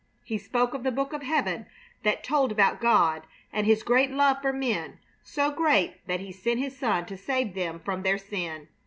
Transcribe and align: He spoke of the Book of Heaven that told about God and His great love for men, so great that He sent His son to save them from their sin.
He 0.23 0.39
spoke 0.39 0.73
of 0.73 0.81
the 0.81 0.91
Book 0.91 1.13
of 1.13 1.21
Heaven 1.21 1.67
that 2.01 2.23
told 2.23 2.51
about 2.51 2.81
God 2.81 3.21
and 3.53 3.67
His 3.67 3.83
great 3.83 4.09
love 4.09 4.41
for 4.41 4.51
men, 4.51 4.97
so 5.23 5.51
great 5.51 6.07
that 6.07 6.19
He 6.19 6.31
sent 6.31 6.59
His 6.59 6.75
son 6.75 7.05
to 7.05 7.15
save 7.15 7.53
them 7.53 7.79
from 7.79 8.01
their 8.01 8.17
sin. 8.17 8.67